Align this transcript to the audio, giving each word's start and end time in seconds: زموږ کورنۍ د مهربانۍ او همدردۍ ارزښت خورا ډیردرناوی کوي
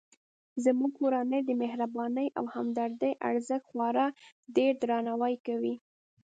زموږ 0.63 0.91
کورنۍ 0.99 1.41
د 1.45 1.51
مهربانۍ 1.61 2.27
او 2.37 2.45
همدردۍ 2.55 3.13
ارزښت 3.29 3.65
خورا 3.69 4.05
ډیردرناوی 4.55 5.35
کوي 5.47 5.75